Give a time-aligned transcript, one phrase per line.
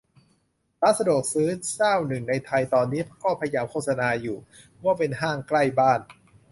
[0.81, 4.37] ร้านสะดวกซื้อเจ้าหนึ่งในไทยตอนนี้ก็พยายามโฆษณาอยู่
[4.83, 5.99] ว่าเป็น "ห้างใกล้บ้าน"